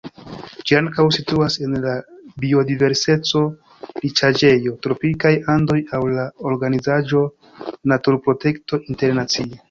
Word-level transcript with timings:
Ĝi 0.69 0.75
ankaŭ 0.77 1.03
situas 1.15 1.55
en 1.65 1.73
la 1.81 1.91
biodiverseco-riĉaĵejo 2.45 4.73
Tropikaj 4.85 5.33
Andoj 5.55 5.77
laŭ 5.91 5.99
la 6.15 6.23
organizaĵo 6.53 7.21
Naturprotekto 7.93 8.81
Internacie. 8.95 9.47